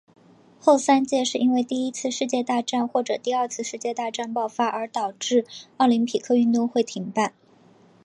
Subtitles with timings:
[0.59, 5.45] 后三届是因为第一次世界大战或者第二次世界大战爆发而导致
[5.77, 7.35] 奥林匹克运动会停办。